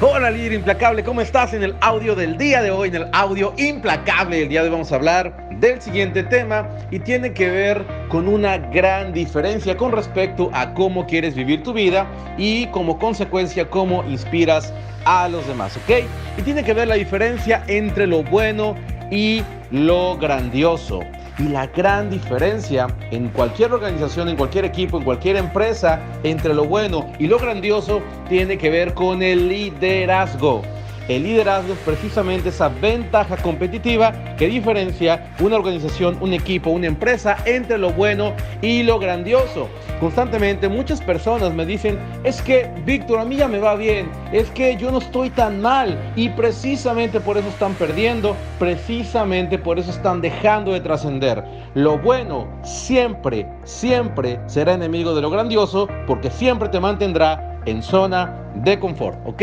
Hola 0.00 0.28
líder 0.28 0.54
implacable, 0.54 1.04
¿cómo 1.04 1.20
estás? 1.20 1.54
En 1.54 1.62
el 1.62 1.76
audio 1.80 2.16
del 2.16 2.36
día 2.36 2.60
de 2.60 2.72
hoy, 2.72 2.88
en 2.88 2.96
el 2.96 3.08
audio 3.12 3.54
implacable 3.56 4.40
del 4.40 4.48
día 4.48 4.62
de 4.62 4.66
hoy 4.66 4.72
vamos 4.72 4.90
a 4.90 4.96
hablar 4.96 5.48
del 5.60 5.80
siguiente 5.80 6.24
tema 6.24 6.68
y 6.90 6.98
tiene 6.98 7.32
que 7.32 7.48
ver 7.48 7.86
con 8.08 8.26
una 8.26 8.58
gran 8.58 9.12
diferencia 9.12 9.76
con 9.76 9.92
respecto 9.92 10.50
a 10.52 10.74
cómo 10.74 11.06
quieres 11.06 11.36
vivir 11.36 11.62
tu 11.62 11.72
vida 11.72 12.08
y 12.36 12.66
como 12.66 12.98
consecuencia 12.98 13.70
cómo 13.70 14.02
inspiras 14.02 14.74
a 15.04 15.28
los 15.28 15.46
demás, 15.46 15.76
¿ok? 15.76 16.04
Y 16.38 16.42
tiene 16.42 16.64
que 16.64 16.74
ver 16.74 16.88
la 16.88 16.96
diferencia 16.96 17.62
entre 17.68 18.08
lo 18.08 18.24
bueno 18.24 18.74
y 19.12 19.44
lo 19.70 20.18
grandioso. 20.18 21.02
Y 21.38 21.48
la 21.48 21.66
gran 21.66 22.10
diferencia 22.10 22.86
en 23.10 23.28
cualquier 23.28 23.72
organización, 23.72 24.28
en 24.28 24.36
cualquier 24.36 24.64
equipo, 24.64 24.98
en 24.98 25.04
cualquier 25.04 25.36
empresa, 25.36 26.00
entre 26.22 26.54
lo 26.54 26.64
bueno 26.64 27.12
y 27.18 27.26
lo 27.26 27.38
grandioso, 27.38 28.02
tiene 28.28 28.56
que 28.56 28.70
ver 28.70 28.94
con 28.94 29.22
el 29.22 29.48
liderazgo. 29.48 30.62
El 31.06 31.24
liderazgo 31.24 31.74
es 31.74 31.78
precisamente 31.80 32.48
esa 32.48 32.70
ventaja 32.70 33.36
competitiva 33.36 34.12
que 34.38 34.46
diferencia 34.46 35.34
una 35.38 35.56
organización, 35.56 36.16
un 36.20 36.32
equipo, 36.32 36.70
una 36.70 36.86
empresa 36.86 37.36
entre 37.44 37.76
lo 37.76 37.92
bueno 37.92 38.32
y 38.62 38.82
lo 38.82 38.98
grandioso. 38.98 39.68
Constantemente 40.00 40.68
muchas 40.68 41.02
personas 41.02 41.52
me 41.52 41.66
dicen, 41.66 41.98
es 42.24 42.40
que 42.40 42.70
Víctor, 42.86 43.18
a 43.18 43.24
mí 43.24 43.36
ya 43.36 43.48
me 43.48 43.58
va 43.58 43.74
bien, 43.76 44.10
es 44.32 44.50
que 44.50 44.76
yo 44.76 44.90
no 44.90 44.98
estoy 44.98 45.28
tan 45.28 45.60
mal 45.60 45.98
y 46.16 46.30
precisamente 46.30 47.20
por 47.20 47.36
eso 47.36 47.48
están 47.48 47.74
perdiendo, 47.74 48.34
precisamente 48.58 49.58
por 49.58 49.78
eso 49.78 49.90
están 49.90 50.22
dejando 50.22 50.72
de 50.72 50.80
trascender. 50.80 51.44
Lo 51.74 51.98
bueno 51.98 52.48
siempre, 52.62 53.46
siempre 53.64 54.40
será 54.46 54.72
enemigo 54.72 55.14
de 55.14 55.20
lo 55.20 55.28
grandioso 55.28 55.86
porque 56.06 56.30
siempre 56.30 56.70
te 56.70 56.80
mantendrá 56.80 57.60
en 57.66 57.82
zona 57.82 58.50
de 58.54 58.78
confort, 58.78 59.18
¿ok? 59.26 59.42